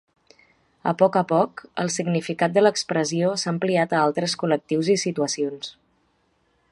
[0.91, 5.71] A poc a poc, el significat de l'expressió s'ha ampliat a altres col·lectius i situacions.